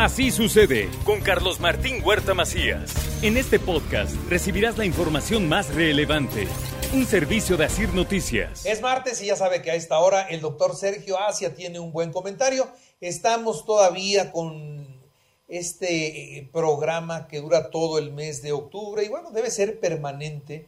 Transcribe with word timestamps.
Así 0.00 0.30
sucede 0.30 0.88
con 1.04 1.20
Carlos 1.20 1.60
Martín 1.60 2.02
Huerta 2.02 2.32
Macías. 2.32 2.94
En 3.22 3.36
este 3.36 3.58
podcast 3.58 4.14
recibirás 4.30 4.78
la 4.78 4.86
información 4.86 5.46
más 5.46 5.74
relevante. 5.74 6.48
Un 6.94 7.04
servicio 7.04 7.58
de 7.58 7.66
Asir 7.66 7.92
Noticias. 7.92 8.64
Es 8.64 8.80
martes 8.80 9.20
y 9.20 9.26
ya 9.26 9.36
sabe 9.36 9.60
que 9.60 9.70
a 9.70 9.74
esta 9.74 9.98
hora 9.98 10.22
el 10.22 10.40
doctor 10.40 10.74
Sergio 10.74 11.20
Asia 11.20 11.54
tiene 11.54 11.80
un 11.80 11.92
buen 11.92 12.12
comentario. 12.12 12.66
Estamos 13.02 13.66
todavía 13.66 14.32
con 14.32 15.02
este 15.48 16.38
eh, 16.38 16.48
programa 16.50 17.28
que 17.28 17.42
dura 17.42 17.68
todo 17.68 17.98
el 17.98 18.10
mes 18.10 18.40
de 18.40 18.52
octubre 18.52 19.04
y 19.04 19.10
bueno, 19.10 19.32
debe 19.32 19.50
ser 19.50 19.80
permanente 19.80 20.66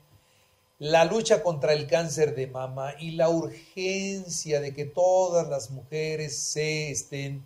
la 0.79 1.07
lucha 1.07 1.43
contra 1.43 1.73
el 1.73 1.87
cáncer 1.87 2.35
de 2.35 2.49
mama 2.49 2.93
y 3.01 3.13
la 3.13 3.31
urgencia 3.31 4.61
de 4.61 4.75
que 4.75 4.85
todas 4.85 5.49
las 5.49 5.71
mujeres 5.71 6.39
se 6.39 6.91
estén 6.91 7.43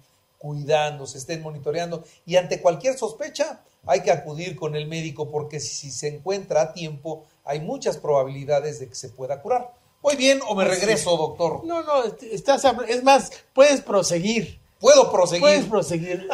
cuidando, 0.47 1.09
se 1.09 1.19
estén 1.19 1.43
monitoreando 1.43 2.05
y 2.25 2.37
ante 2.37 2.61
cualquier 2.61 2.97
sospecha 2.97 3.63
hay 3.85 4.03
que 4.03 4.13
acudir 4.13 4.55
con 4.55 4.77
el 4.77 4.87
médico 4.87 5.29
porque 5.29 5.59
si 5.59 5.91
se 5.91 6.07
encuentra 6.07 6.63
a 6.63 6.73
tiempo 6.73 7.25
hay 7.45 7.61
muchas 7.61 7.97
probabilidades 7.97 8.79
de 8.79 8.89
que 8.89 8.95
se 8.95 9.09
pueda 9.09 9.43
curar. 9.43 9.73
Muy 10.05 10.15
bien 10.15 10.41
o 10.47 10.55
me 10.55 10.65
regreso, 10.65 11.17
doctor. 11.17 11.65
No, 11.65 11.83
no, 11.83 12.05
estás 12.31 12.65
es 12.87 13.03
más, 13.03 13.33
puedes 13.53 13.81
proseguir. 13.81 14.61
Puedo 14.79 15.11
proseguir. 15.11 15.41
Puedes 15.41 15.65
proseguir. 15.65 16.29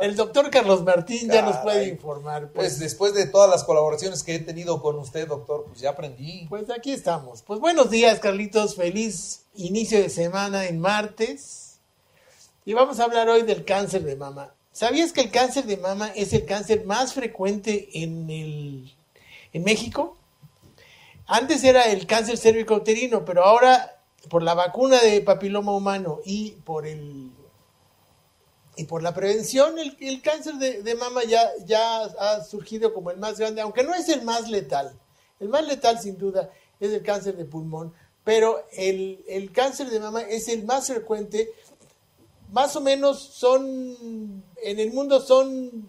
El 0.00 0.14
doctor 0.14 0.48
Carlos 0.50 0.84
Martín 0.84 1.28
ya 1.28 1.42
nos 1.42 1.56
puede 1.56 1.88
informar. 1.88 2.42
Pues. 2.52 2.54
pues. 2.54 2.78
después 2.78 3.14
de 3.14 3.26
todas 3.26 3.50
las 3.50 3.64
colaboraciones 3.64 4.22
que 4.22 4.36
he 4.36 4.38
tenido 4.38 4.80
con 4.80 4.96
usted, 4.96 5.26
doctor, 5.26 5.64
pues 5.66 5.80
ya 5.80 5.90
aprendí. 5.90 6.46
Pues 6.48 6.70
aquí 6.70 6.92
estamos. 6.92 7.42
Pues 7.42 7.58
buenos 7.58 7.90
días, 7.90 8.20
Carlitos. 8.20 8.76
Feliz 8.76 9.46
inicio 9.54 10.00
de 10.00 10.10
semana 10.10 10.66
en 10.66 10.78
martes. 10.78 11.67
Y 12.68 12.74
vamos 12.74 13.00
a 13.00 13.04
hablar 13.04 13.30
hoy 13.30 13.44
del 13.44 13.64
cáncer 13.64 14.04
de 14.04 14.14
mama. 14.14 14.52
¿Sabías 14.72 15.14
que 15.14 15.22
el 15.22 15.30
cáncer 15.30 15.64
de 15.64 15.78
mama 15.78 16.12
es 16.14 16.34
el 16.34 16.44
cáncer 16.44 16.84
más 16.84 17.14
frecuente 17.14 17.88
en, 17.94 18.28
el, 18.28 18.94
en 19.54 19.64
México? 19.64 20.18
Antes 21.26 21.64
era 21.64 21.86
el 21.86 22.06
cáncer 22.06 22.36
cervicouterino, 22.36 23.24
pero 23.24 23.42
ahora 23.42 24.02
por 24.28 24.42
la 24.42 24.52
vacuna 24.52 25.00
de 25.00 25.22
papiloma 25.22 25.74
humano 25.74 26.20
y 26.26 26.50
por 26.66 26.86
el 26.86 27.30
y 28.76 28.84
por 28.84 29.02
la 29.02 29.14
prevención, 29.14 29.76
el, 29.78 30.20
cáncer 30.20 30.56
de, 30.56 30.94
mama 30.94 31.22
ya, 31.24 31.48
ya 31.64 32.02
ha 32.02 32.44
surgido 32.44 32.92
como 32.92 33.10
el 33.10 33.16
más 33.16 33.38
grande, 33.38 33.62
aunque 33.62 33.82
no 33.82 33.94
es 33.94 34.10
el 34.10 34.20
más 34.24 34.50
letal. 34.50 34.92
El 35.40 35.48
más 35.48 35.66
letal, 35.66 36.00
sin 36.00 36.18
duda, 36.18 36.50
es 36.78 36.92
el 36.92 37.02
cáncer 37.02 37.34
de 37.34 37.46
pulmón, 37.46 37.94
pero 38.24 38.62
el, 38.72 39.24
el 39.26 39.52
cáncer 39.52 39.88
de 39.88 40.00
mama 40.00 40.20
es 40.20 40.48
el 40.48 40.66
más 40.66 40.88
frecuente. 40.88 41.48
Más 42.52 42.76
o 42.76 42.80
menos 42.80 43.20
son, 43.20 44.42
en 44.62 44.80
el 44.80 44.92
mundo 44.92 45.20
son 45.20 45.88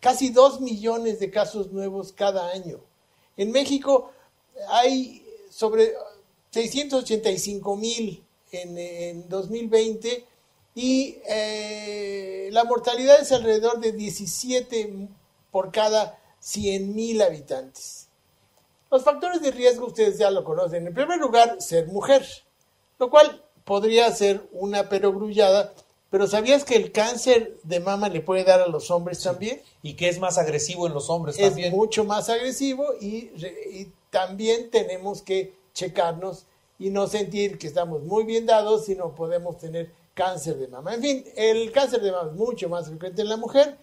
casi 0.00 0.30
dos 0.30 0.60
millones 0.60 1.18
de 1.18 1.30
casos 1.30 1.72
nuevos 1.72 2.12
cada 2.12 2.50
año. 2.50 2.80
En 3.36 3.50
México 3.50 4.12
hay 4.68 5.24
sobre 5.50 5.92
685 6.50 7.76
mil 7.76 8.24
en, 8.52 8.78
en 8.78 9.28
2020 9.28 10.24
y 10.74 11.18
eh, 11.28 12.50
la 12.52 12.62
mortalidad 12.62 13.20
es 13.20 13.32
alrededor 13.32 13.80
de 13.80 13.92
17 13.92 15.08
por 15.50 15.72
cada 15.72 16.20
100 16.38 16.94
mil 16.94 17.20
habitantes. 17.20 18.08
Los 18.90 19.02
factores 19.02 19.42
de 19.42 19.50
riesgo 19.50 19.86
ustedes 19.86 20.18
ya 20.18 20.30
lo 20.30 20.44
conocen. 20.44 20.86
En 20.86 20.94
primer 20.94 21.18
lugar, 21.18 21.60
ser 21.60 21.88
mujer, 21.88 22.24
lo 22.98 23.10
cual 23.10 23.44
podría 23.68 24.10
ser 24.12 24.48
una 24.52 24.88
perogrullada, 24.88 25.74
pero 26.08 26.26
¿sabías 26.26 26.64
que 26.64 26.74
el 26.74 26.90
cáncer 26.90 27.58
de 27.64 27.80
mama 27.80 28.08
le 28.08 28.22
puede 28.22 28.42
dar 28.42 28.62
a 28.62 28.66
los 28.66 28.90
hombres 28.90 29.22
también? 29.22 29.60
Y 29.82 29.92
que 29.92 30.08
es 30.08 30.18
más 30.18 30.38
agresivo 30.38 30.86
en 30.86 30.94
los 30.94 31.10
hombres 31.10 31.38
es 31.38 31.48
también. 31.48 31.68
Es 31.68 31.74
mucho 31.74 32.02
más 32.04 32.30
agresivo 32.30 32.86
y, 32.98 33.30
y 33.70 33.92
también 34.08 34.70
tenemos 34.70 35.20
que 35.20 35.52
checarnos 35.74 36.46
y 36.78 36.88
no 36.88 37.08
sentir 37.08 37.58
que 37.58 37.66
estamos 37.66 38.02
muy 38.04 38.24
bien 38.24 38.46
dados, 38.46 38.86
sino 38.86 39.14
podemos 39.14 39.58
tener 39.58 39.92
cáncer 40.14 40.56
de 40.56 40.68
mama. 40.68 40.94
En 40.94 41.02
fin, 41.02 41.24
el 41.36 41.70
cáncer 41.70 42.00
de 42.00 42.10
mama 42.10 42.30
es 42.30 42.36
mucho 42.36 42.70
más 42.70 42.88
frecuente 42.88 43.20
en 43.20 43.28
la 43.28 43.36
mujer. 43.36 43.76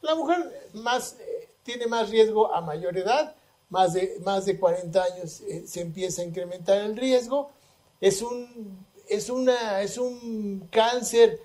La 0.00 0.14
mujer 0.14 0.70
más, 0.74 1.16
eh, 1.18 1.48
tiene 1.64 1.88
más 1.88 2.08
riesgo 2.08 2.54
a 2.54 2.60
mayor 2.60 2.96
edad, 2.96 3.34
más 3.68 3.94
de, 3.94 4.16
más 4.24 4.44
de 4.44 4.60
40 4.60 5.02
años 5.02 5.40
eh, 5.40 5.64
se 5.66 5.80
empieza 5.80 6.22
a 6.22 6.24
incrementar 6.24 6.78
el 6.78 6.96
riesgo. 6.96 7.50
Es 8.00 8.22
un, 8.22 8.86
es 9.08 9.30
una, 9.30 9.82
es 9.82 9.98
un 9.98 10.68
cáncer 10.70 11.40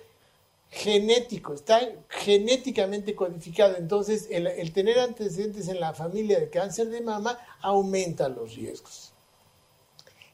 genético, 0.69 1.53
está 1.53 1.79
genéticamente 2.09 3.15
codificado. 3.15 3.75
Entonces, 3.77 4.27
el, 4.29 4.71
tener 4.71 4.99
antecedentes 4.99 5.67
en 5.67 5.79
la 5.79 5.93
familia 5.93 6.39
de 6.39 6.49
cáncer 6.49 6.89
de 6.89 7.01
mama 7.01 7.39
aumenta 7.61 8.29
los 8.29 8.55
riesgos 8.55 9.13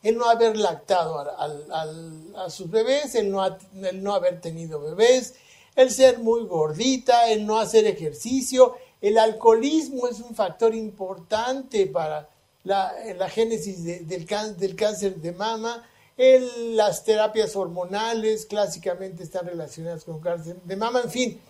el 0.04 0.20
no 0.20 0.30
haber 0.30 0.56
lactado 0.56 1.20
a, 1.20 2.50
sus 2.52 2.70
bebés, 2.70 3.16
el 3.16 3.32
no, 3.32 3.44
el 3.44 4.04
no 4.04 4.14
haber 4.14 4.40
tenido 4.40 4.80
bebés, 4.80 5.34
el 5.76 5.90
ser 5.90 6.20
muy 6.20 6.46
gordita, 6.46 7.32
el 7.32 7.48
no 7.48 7.58
hacer 7.58 7.88
ejercicio, 7.88 8.76
el 9.02 9.18
alcoholismo 9.18 10.08
es 10.08 10.20
un 10.20 10.36
factor 10.36 10.76
importante 10.76 11.88
para 11.88 12.30
la, 12.64 12.94
génesis 13.30 13.84
del, 13.84 14.08
del, 14.08 14.76
cáncer 14.76 15.16
de 15.16 15.32
mama, 15.32 15.84
las 16.18 17.04
terapias 17.04 17.56
hormonales 17.56 18.46
clásicamente 18.46 19.24
están 19.24 19.46
relacionadas 19.46 20.04
con 20.04 20.20
cáncer 20.20 20.56
de 20.64 20.76
mama, 20.76 21.02
en 21.02 21.12
fin, 21.12 21.42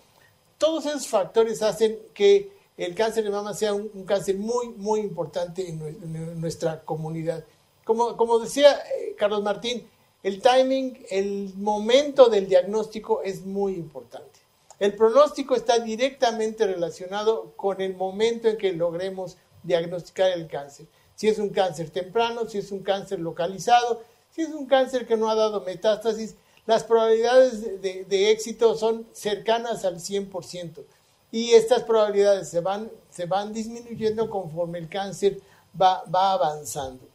todos 0.58 0.86
esos 0.86 1.06
factores 1.06 1.62
hacen 1.62 1.98
que 2.14 2.50
el 2.76 2.94
cáncer 2.94 3.24
de 3.24 3.30
mama 3.30 3.54
sea 3.54 3.74
un, 3.74 4.04
cáncer 4.04 4.36
muy, 4.36 4.68
muy 4.70 5.00
importante 5.00 5.68
en 5.68 6.40
nuestra 6.40 6.82
comunidad 6.82 7.44
como, 7.86 8.40
decía 8.40 8.72
eh, 8.72 9.14
Carlos 9.16 9.44
Martín, 9.44 9.88
el 10.24 10.42
timing, 10.42 11.06
el 11.08 11.52
momento 11.54 12.28
del 12.28 12.48
diagnóstico 12.48 13.22
es 13.22 13.46
muy 13.46 13.74
importante. 13.74 14.40
El 14.80 14.96
pronóstico 14.96 15.54
está 15.54 15.78
directamente 15.78 16.66
relacionado 16.66 17.52
con 17.54 17.80
el 17.80 17.94
momento 17.94 18.48
en 18.48 18.58
que 18.58 18.72
logremos 18.72 19.36
diagnosticar 19.62 20.32
el 20.32 20.48
cáncer. 20.48 20.86
Si 21.14 21.28
es 21.28 21.38
un 21.38 21.50
cáncer 21.50 21.90
temprano, 21.90 22.48
si 22.48 22.58
es 22.58 22.72
un 22.72 22.80
cáncer 22.80 23.20
localizado, 23.20 24.02
si 24.36 24.42
es 24.42 24.50
un 24.50 24.66
cáncer 24.66 25.06
que 25.06 25.16
no 25.16 25.30
ha 25.30 25.34
dado 25.34 25.62
metástasis, 25.62 26.34
las 26.66 26.84
probabilidades 26.84 27.80
de, 27.80 28.30
éxito 28.30 28.76
son 28.76 29.06
cercanas 29.12 29.86
al 29.86 29.96
100%. 29.96 30.84
Y 31.32 31.52
estas 31.52 31.84
probabilidades 31.84 32.50
se 32.50 32.60
van, 32.60 32.90
se 33.08 33.24
van 33.24 33.54
disminuyendo 33.54 34.28
conforme 34.28 34.78
el 34.78 34.90
cáncer 34.90 35.40
va, 35.80 36.04
va 36.04 36.32
avanzando. 36.32 37.08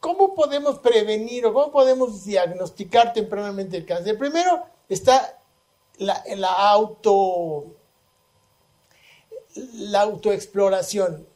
¿Cómo 0.00 0.34
podemos 0.34 0.78
prevenir 0.78 1.44
o 1.44 1.52
cómo 1.52 1.70
podemos 1.70 2.24
diagnosticar 2.24 3.12
tempranamente 3.12 3.76
el 3.76 3.84
cáncer? 3.84 4.16
Primero 4.16 4.64
está 4.88 5.38
la, 5.98 6.24
la 6.36 6.52
auto 6.70 7.66
la 9.74 10.00
autoexploración. 10.00 11.26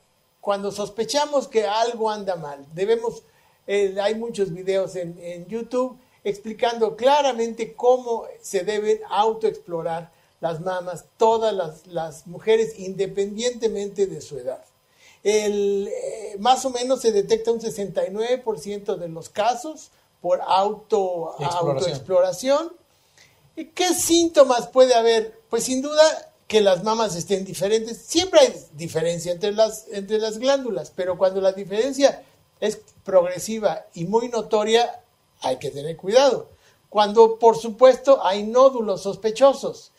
Cuando 0.41 0.73
sospechamos 0.73 1.47
que 1.47 1.67
algo 1.67 2.11
anda 2.11 2.37
mal, 2.37 2.65
debemos, 2.73 3.23
eh, 3.67 3.97
hay 4.01 4.15
muchos 4.15 4.53
videos 4.53 4.97
en, 4.97 5.47
YouTube 5.47 5.99
explicando 6.23 6.97
claramente 6.97 7.75
cómo 7.75 8.27
se 8.41 8.65
deben 8.65 9.01
autoexplorar 9.09 10.13
las 10.41 10.61
mamas, 10.61 11.07
todas 11.17 11.55
las, 11.55 11.87
las 11.87 12.27
mujeres, 12.27 12.79
independientemente 12.79 14.07
de 14.07 14.21
su 14.21 14.39
edad 14.39 14.65
el, 15.25 15.89
eh, 15.89 16.37
más 16.39 16.65
o 16.67 16.71
menos 16.71 17.01
se 17.01 17.11
detecta 17.11 17.51
un 17.51 17.61
69% 17.61 18.97
de 18.97 19.09
los 19.09 19.31
casos 19.31 19.91
por 20.21 20.41
auto, 20.47 21.35
autoexploración. 21.39 22.73
¿Y 23.57 23.67
qué 23.67 23.95
síntomas 23.95 24.69
puede 24.69 24.95
haber? 24.95 25.41
Pues 25.49 25.65
sin 25.65 25.81
duda 25.81 26.03
que 26.47 26.61
las 26.61 26.85
mamas 26.85 27.17
estén 27.17 27.45
diferentes. 27.45 27.99
Siempre 27.99 28.41
hay 28.41 28.55
diferencia 28.75 29.33
entre 29.33 29.53
las, 29.53 29.87
entre 29.91 30.19
las 30.19 30.39
glándulas, 30.39 30.93
pero 30.95 31.17
cuando 31.17 31.41
la 31.41 31.53
diferencia 31.53 32.23
es 32.61 32.81
progresiva 33.05 33.87
y 33.95 34.05
muy 34.05 34.29
notoria, 34.29 35.03
hay 35.41 35.59
que 35.59 35.71
tener 35.71 35.97
cuidado. 35.97 36.49
cuando 36.89 37.41
por 37.41 37.59
supuesto 37.59 38.25
hay 38.25 38.45
nódulos 38.45 39.03
sospechosos. 39.03 39.91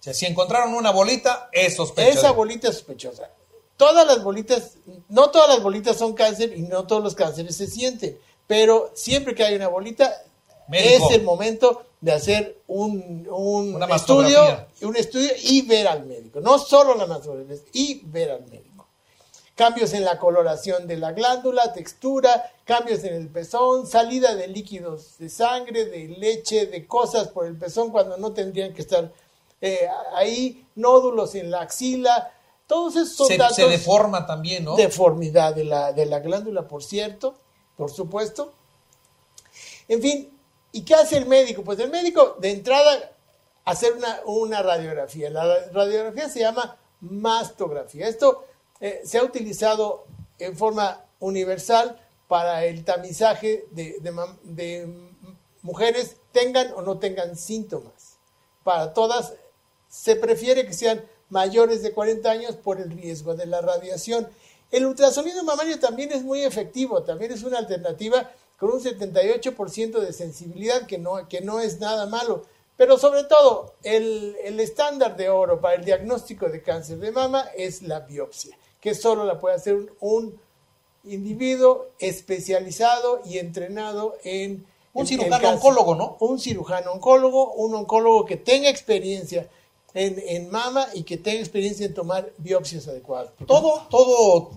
O 0.00 0.02
sea, 0.02 0.14
si 0.14 0.24
encontraron 0.24 0.74
una 0.74 0.90
bolita, 0.90 1.50
es 1.52 1.76
sospechosa. 1.76 2.18
Esa 2.18 2.30
bolita 2.32 2.68
es 2.68 2.76
sospechosa. 2.76 3.30
Todas 3.76 4.06
las 4.06 4.24
bolitas, 4.24 4.78
no 5.10 5.30
todas 5.30 5.48
las 5.50 5.62
bolitas 5.62 5.98
son 5.98 6.14
cáncer 6.14 6.56
y 6.56 6.62
no 6.62 6.86
todos 6.86 7.02
los 7.02 7.14
cánceres 7.14 7.56
se 7.56 7.66
sienten, 7.66 8.18
pero 8.46 8.92
siempre 8.94 9.34
que 9.34 9.44
hay 9.44 9.54
una 9.56 9.68
bolita, 9.68 10.22
Médico. 10.68 11.10
es 11.10 11.16
el 11.16 11.22
momento 11.22 11.84
de 12.00 12.12
hacer 12.12 12.58
un, 12.66 13.26
un 13.30 13.82
estudio, 13.92 14.66
un 14.82 14.96
estudio 14.96 15.30
y 15.42 15.62
ver 15.62 15.86
al 15.88 16.06
médico. 16.06 16.40
No 16.40 16.58
solo 16.58 16.94
la 16.94 17.06
mastografía, 17.06 17.56
y 17.72 18.00
ver 18.04 18.30
al 18.30 18.46
médico. 18.46 18.75
Cambios 19.56 19.94
en 19.94 20.04
la 20.04 20.18
coloración 20.18 20.86
de 20.86 20.98
la 20.98 21.12
glándula, 21.12 21.72
textura, 21.72 22.52
cambios 22.66 23.02
en 23.04 23.14
el 23.14 23.28
pezón, 23.28 23.86
salida 23.86 24.34
de 24.34 24.48
líquidos 24.48 25.16
de 25.18 25.30
sangre, 25.30 25.86
de 25.86 26.08
leche, 26.08 26.66
de 26.66 26.86
cosas 26.86 27.28
por 27.28 27.46
el 27.46 27.56
pezón 27.56 27.90
cuando 27.90 28.18
no 28.18 28.32
tendrían 28.32 28.74
que 28.74 28.82
estar 28.82 29.10
eh, 29.62 29.88
ahí, 30.14 30.66
nódulos 30.74 31.34
en 31.34 31.50
la 31.50 31.62
axila. 31.62 32.32
Todos 32.66 32.96
esos 32.96 33.16
son 33.16 33.28
se, 33.28 33.38
datos 33.38 33.56
se 33.56 33.66
deforma 33.66 34.26
también, 34.26 34.64
¿no? 34.64 34.76
deformidad 34.76 35.54
de 35.54 35.64
la, 35.64 35.92
de 35.94 36.04
la 36.04 36.20
glándula, 36.20 36.68
por 36.68 36.84
cierto, 36.84 37.34
por 37.78 37.90
supuesto. 37.90 38.52
En 39.88 40.02
fin, 40.02 40.38
¿y 40.72 40.82
qué 40.82 40.94
hace 40.96 41.16
el 41.16 41.24
médico? 41.24 41.62
Pues 41.62 41.78
el 41.78 41.90
médico, 41.90 42.36
de 42.40 42.50
entrada, 42.50 43.10
hacer 43.64 43.94
una, 43.94 44.20
una 44.26 44.62
radiografía. 44.62 45.30
La 45.30 45.70
radiografía 45.72 46.28
se 46.28 46.40
llama 46.40 46.76
mastografía. 47.00 48.06
Esto 48.06 48.44
eh, 48.80 49.00
se 49.04 49.18
ha 49.18 49.24
utilizado 49.24 50.06
en 50.38 50.56
forma 50.56 51.04
universal 51.20 52.00
para 52.28 52.64
el 52.64 52.84
tamizaje 52.84 53.66
de, 53.70 53.98
de 54.00 54.12
de 54.42 54.88
mujeres, 55.62 56.16
tengan 56.32 56.72
o 56.74 56.82
no 56.82 56.98
tengan 56.98 57.36
síntomas. 57.36 58.18
Para 58.64 58.94
todas, 58.94 59.34
se 59.88 60.16
prefiere 60.16 60.66
que 60.66 60.72
sean 60.72 61.04
mayores 61.28 61.82
de 61.82 61.92
40 61.92 62.30
años 62.30 62.56
por 62.56 62.80
el 62.80 62.90
riesgo 62.90 63.34
de 63.34 63.46
la 63.46 63.60
radiación. 63.60 64.28
El 64.70 64.86
ultrasonido 64.86 65.42
mamario 65.44 65.78
también 65.78 66.12
es 66.12 66.22
muy 66.22 66.42
efectivo, 66.42 67.02
también 67.02 67.32
es 67.32 67.42
una 67.42 67.58
alternativa 67.58 68.30
con 68.58 68.70
un 68.70 68.80
78% 68.82 70.00
de 70.00 70.12
sensibilidad, 70.12 70.86
que 70.86 70.98
no, 70.98 71.28
que 71.28 71.40
no 71.40 71.60
es 71.60 71.80
nada 71.80 72.06
malo. 72.06 72.44
Pero 72.76 72.98
sobre 72.98 73.24
todo, 73.24 73.74
el, 73.82 74.36
el 74.44 74.60
estándar 74.60 75.16
de 75.16 75.30
oro 75.30 75.60
para 75.60 75.76
el 75.76 75.84
diagnóstico 75.84 76.48
de 76.48 76.62
cáncer 76.62 76.98
de 76.98 77.10
mama 77.10 77.48
es 77.56 77.82
la 77.82 78.00
biopsia, 78.00 78.56
que 78.86 78.94
solo 78.94 79.24
la 79.24 79.40
puede 79.40 79.56
hacer 79.56 79.74
un, 79.74 79.90
un 79.98 80.40
individuo 81.02 81.86
especializado 81.98 83.20
y 83.24 83.38
entrenado 83.38 84.14
en... 84.22 84.64
Un 84.94 85.08
cirujano 85.08 85.50
oncólogo, 85.50 85.96
¿no? 85.96 86.16
Un 86.20 86.38
cirujano 86.38 86.92
oncólogo, 86.92 87.52
un 87.54 87.74
oncólogo 87.74 88.24
que 88.24 88.36
tenga 88.36 88.68
experiencia 88.68 89.48
en, 89.92 90.22
en 90.24 90.50
mama 90.52 90.86
y 90.94 91.02
que 91.02 91.16
tenga 91.16 91.40
experiencia 91.40 91.84
en 91.84 91.94
tomar 91.94 92.32
biopsias 92.38 92.86
adecuadas. 92.86 93.32
Todo, 93.44 93.88
todo, 93.90 94.52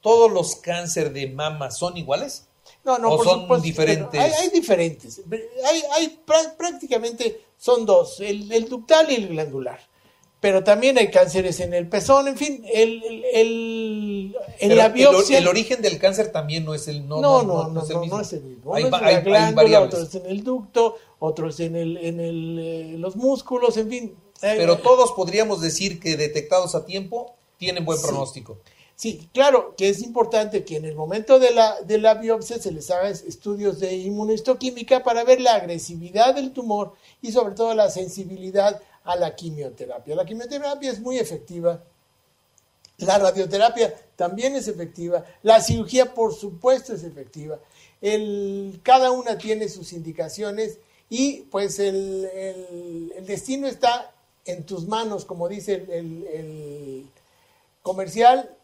todos 0.00 0.30
los 0.30 0.54
cáncer 0.54 1.12
de 1.12 1.26
mama 1.26 1.72
son 1.72 1.96
iguales. 1.96 2.44
No, 2.84 2.98
no, 2.98 3.10
¿O 3.10 3.16
por 3.16 3.26
son 3.26 3.40
supuesto, 3.40 3.64
diferentes? 3.64 4.20
Hay, 4.20 4.30
hay 4.30 4.48
diferentes. 4.50 5.20
Hay, 5.68 5.82
hay 5.92 6.22
prá- 6.24 6.54
prácticamente 6.56 7.42
son 7.58 7.84
dos, 7.84 8.20
el, 8.20 8.52
el 8.52 8.68
ductal 8.68 9.10
y 9.10 9.16
el 9.16 9.28
glandular. 9.30 9.80
Pero 10.40 10.62
también 10.62 10.98
hay 10.98 11.10
cánceres 11.10 11.60
en 11.60 11.72
el 11.72 11.88
pezón, 11.88 12.28
en 12.28 12.36
fin, 12.36 12.62
el, 12.72 13.02
el- 13.04 13.24
el- 13.32 14.36
en 14.60 14.76
la 14.76 14.88
biopsia. 14.90 15.38
El, 15.38 15.48
origen 15.48 15.80
del 15.82 15.98
cáncer 15.98 16.30
también 16.30 16.64
no 16.64 16.74
es 16.74 16.88
el 16.88 17.08
no, 17.08 17.20
no, 17.20 17.42
no, 17.42 17.68
no, 17.68 17.82
es 17.82 17.88
el 17.88 17.94
no, 17.96 18.00
mismo. 18.02 18.16
no 18.16 18.22
es 18.22 18.32
el 18.34 18.42
mismo. 18.42 18.74
Hay, 18.74 18.84
Uno 18.84 18.96
es 18.96 19.02
en 19.02 19.06
hay- 19.08 19.12
la 19.14 19.18
hay 19.18 19.24
glándula, 19.24 19.80
otro 19.80 20.02
es 20.02 20.14
en 20.14 20.26
el 20.26 20.44
ducto, 20.44 20.96
otros 21.18 21.58
en 21.60 21.74
el, 21.76 21.96
en 21.96 22.20
el, 22.20 22.58
eh, 22.60 22.94
los 22.98 23.16
músculos, 23.16 23.76
en 23.78 23.88
fin. 23.88 24.14
Eh, 24.42 24.54
Pero 24.58 24.78
todos 24.78 25.12
podríamos 25.12 25.62
decir 25.62 25.98
que 25.98 26.16
detectados 26.18 26.74
a 26.74 26.84
tiempo 26.84 27.34
tienen 27.56 27.84
buen 27.86 27.98
Sí. 27.98 28.06
pronóstico. 28.06 28.58
Sí, 28.94 29.28
claro 29.34 29.74
que 29.76 29.88
es 29.90 30.02
importante 30.02 30.64
que 30.64 30.76
en 30.76 30.84
el 30.86 30.94
momento 30.94 31.38
de 31.38 31.50
la, 31.52 31.80
de 31.82 31.98
la 31.98 32.14
biopsia 32.14 32.58
se 32.58 32.72
les 32.72 32.90
haga 32.90 33.10
estudios 33.10 33.78
de 33.78 33.94
inmunohistoquímica 33.94 35.02
para 35.02 35.22
ver 35.24 35.40
la 35.40 35.54
agresividad 35.54 36.34
del 36.34 36.52
tumor 36.52 36.92
y 37.20 37.32
sobre 37.32 37.54
todo 37.54 37.74
la 37.74 37.90
sensibilidad 37.90 38.80
a 39.06 39.16
la 39.16 39.34
quimioterapia. 39.34 40.14
La 40.16 40.24
quimioterapia 40.24 40.90
es 40.90 41.00
muy 41.00 41.18
efectiva, 41.18 41.82
la 42.98 43.18
radioterapia 43.18 43.94
también 44.16 44.56
es 44.56 44.68
efectiva, 44.68 45.24
la 45.42 45.60
cirugía 45.60 46.14
por 46.14 46.34
supuesto 46.34 46.94
es 46.94 47.04
efectiva. 47.04 47.58
El, 48.00 48.80
cada 48.82 49.10
una 49.10 49.38
tiene 49.38 49.68
sus 49.68 49.92
indicaciones 49.92 50.78
y 51.08 51.42
pues 51.42 51.78
el, 51.78 52.24
el- 52.34 53.24
destino 53.26 53.66
está 53.66 54.12
en 54.44 54.64
tus 54.64 54.86
manos, 54.86 55.24
como 55.24 55.48
dice 55.48 55.74
el- 55.90 57.06
comercial, 57.82 58.54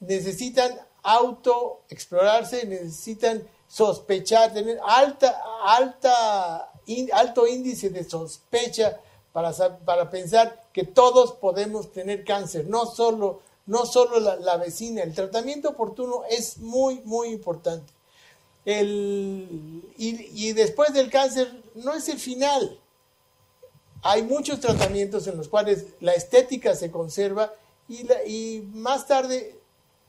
necesitan 0.00 0.78
auto 1.02 1.80
explorarse, 1.88 2.66
necesitan 2.66 3.42
sospechar, 3.68 4.52
tener 4.52 4.78
alta, 4.86 5.40
alta, 5.64 6.70
alto 7.12 7.46
índice 7.46 7.90
de 7.90 8.04
sospecha 8.04 9.00
para, 9.36 9.52
para 9.84 10.08
pensar 10.08 10.62
que 10.72 10.84
todos 10.84 11.32
podemos 11.32 11.92
tener 11.92 12.24
cáncer, 12.24 12.68
no 12.68 12.86
solo, 12.86 13.42
no 13.66 13.84
solo 13.84 14.18
la, 14.18 14.36
la 14.36 14.56
vecina. 14.56 15.02
El 15.02 15.12
tratamiento 15.12 15.68
oportuno 15.68 16.22
es 16.30 16.56
muy, 16.56 17.02
muy 17.04 17.28
importante. 17.28 17.92
El, 18.64 19.82
y, 19.98 20.46
y 20.48 20.52
después 20.54 20.94
del 20.94 21.10
cáncer 21.10 21.52
no 21.74 21.92
es 21.92 22.08
el 22.08 22.18
final. 22.18 22.80
Hay 24.02 24.22
muchos 24.22 24.58
tratamientos 24.58 25.26
en 25.26 25.36
los 25.36 25.48
cuales 25.48 25.84
la 26.00 26.14
estética 26.14 26.74
se 26.74 26.90
conserva 26.90 27.52
y, 27.90 28.04
la- 28.04 28.24
y 28.24 28.66
más 28.72 29.06
tarde 29.06 29.60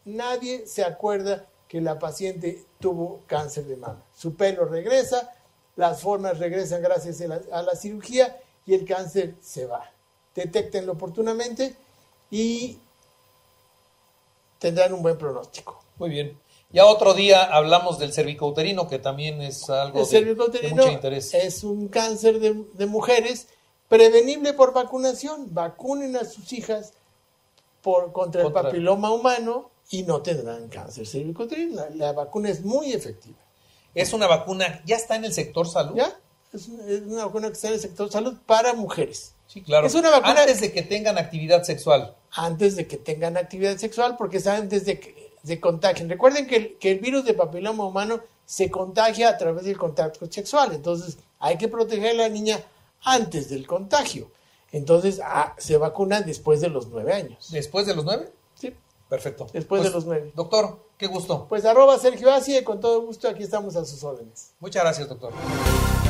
nadie 0.05 0.65
se 0.67 0.85
acuerda 0.85 1.47
que 1.67 1.81
la 1.81 1.99
paciente 1.99 2.63
tuvo 2.79 3.19
cáncer 3.27 3.65
de 3.65 3.75
mama. 3.75 4.01
Su 4.15 4.35
pelo 4.35 4.63
regresa, 4.63 5.33
las 5.75 5.99
formas 6.01 6.39
regresan 6.39 6.81
gracias 6.81 7.19
a 7.19 7.27
la, 7.27 7.41
a 7.51 7.61
la 7.61 7.75
cirugía 7.75 8.39
y 8.67 8.75
el 8.75 8.85
cáncer 8.85 9.33
se 9.41 9.65
va. 9.65 9.89
Detéctenlo 10.35 10.91
oportunamente 10.93 11.75
y 12.29 12.77
tendrán 14.59 14.93
un 14.93 15.01
buen 15.01 15.17
pronóstico. 15.17 15.79
Muy 15.97 16.09
bien. 16.09 16.37
Ya 16.71 16.85
otro 16.85 17.13
día 17.13 17.43
hablamos 17.43 17.97
del 17.97 18.11
cervicouterino, 18.13 18.87
que 18.87 18.99
también 18.99 19.41
es 19.41 19.69
algo 19.69 20.01
El 20.11 20.35
de, 20.35 20.69
mucho 20.69 20.91
interés. 20.91 21.33
es 21.33 21.63
un 21.63 21.87
cáncer 21.87 22.39
de, 22.39 22.65
de 22.73 22.85
mujeres 22.85 23.47
prevenible 23.87 24.53
por 24.53 24.73
vacunación. 24.73 25.53
Vacunen 25.53 26.17
a 26.17 26.25
sus 26.25 26.51
hijas 26.51 26.91
por, 27.81 28.11
contra, 28.11 28.43
Contra- 28.43 28.61
el 28.61 28.67
papiloma 28.67 29.11
humano 29.11 29.71
y 29.89 30.03
no 30.03 30.21
tendrán 30.21 30.67
cáncer 30.67 31.07
cervicouterino. 31.07 31.75
La, 31.75 31.89
la 31.91 32.11
vacuna 32.11 32.49
es 32.49 32.63
muy 32.65 32.91
efectiva. 32.91 33.37
Es 33.95 34.11
una 34.11 34.27
vacuna, 34.27 34.81
ya 34.85 34.97
está 34.97 35.15
en 35.15 35.23
el 35.25 35.33
sector 35.33 35.67
salud. 35.69 35.95
¿Ya? 35.95 36.19
Es 36.57 37.01
una, 37.05 37.25
vacuna 37.25 37.47
que 37.47 37.53
está 37.53 37.67
en 37.69 37.73
el 37.75 37.79
sector 37.79 38.11
salud 38.11 38.35
para 38.45 38.73
mujeres. 38.73 39.33
Sí, 39.47 39.61
claro. 39.61 39.87
Es 39.87 39.95
una 39.95 40.09
vacuna- 40.09 40.41
Antes 40.41 40.59
de 40.61 40.71
que 40.71 40.83
tengan 40.83 41.17
actividad 41.17 41.63
sexual. 41.63 42.15
Antes 42.31 42.75
de 42.75 42.87
que 42.87 42.97
tengan 42.97 43.37
actividad 43.37 43.77
sexual, 43.77 44.15
porque 44.17 44.37
es 44.37 44.47
antes 44.47 44.85
de 44.85 44.99
que 44.99 45.31
se 45.43 45.59
contagien. 45.59 46.09
Recuerden 46.09 46.45
que 46.47 46.55
el, 46.57 46.77
que 46.77 46.91
el 46.91 46.99
virus 46.99 47.23
de 47.25 47.33
papiloma 47.33 47.85
humano 47.85 48.19
se 48.45 48.69
contagia 48.69 49.29
a 49.29 49.37
través 49.37 49.63
del 49.65 49.77
contacto 49.77 50.29
sexual. 50.31 50.73
Entonces, 50.73 51.17
hay 51.39 51.57
que 51.57 51.67
proteger 51.67 52.11
a 52.11 52.23
la 52.23 52.29
niña 52.29 52.59
antes 53.03 53.49
del 53.49 53.65
contagio. 53.67 54.29
Entonces, 54.71 55.21
ah, 55.23 55.55
se 55.57 55.77
vacunan 55.77 56.25
después 56.25 56.59
de 56.59 56.69
los 56.69 56.87
nueve 56.87 57.13
años. 57.13 57.49
¿Después 57.51 57.85
de 57.85 57.95
los 57.95 58.03
nueve? 58.03 58.29
Sí. 58.55 58.73
Perfecto. 59.07 59.47
Después 59.53 59.79
Pues, 59.81 59.83
de 59.83 59.89
los 59.95 60.05
nueve. 60.05 60.31
Doctor, 60.35 60.79
qué 60.97 61.07
gusto. 61.07 61.45
Pues 61.47 61.63
arroba 61.63 61.97
Sergio 61.97 62.29
Asia 62.31 62.59
y 62.59 62.63
con 62.65 62.81
todo 62.81 63.01
gusto 63.01 63.29
aquí 63.29 63.43
estamos 63.43 63.77
a 63.77 63.85
sus 63.85 64.03
órdenes. 64.03 64.51
Muchas 64.59 64.83
gracias, 64.83 65.07
doctor. 65.07 65.31